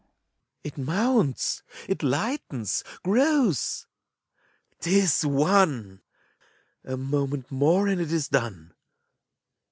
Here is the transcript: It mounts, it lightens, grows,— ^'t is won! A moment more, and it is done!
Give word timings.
It 0.63 0.79
mounts, 0.79 1.61
it 1.87 2.01
lightens, 2.01 2.83
grows,— 3.03 3.85
^'t 4.81 4.91
is 4.91 5.23
won! 5.23 6.01
A 6.83 6.97
moment 6.97 7.51
more, 7.51 7.87
and 7.87 8.01
it 8.01 8.11
is 8.11 8.27
done! 8.27 8.73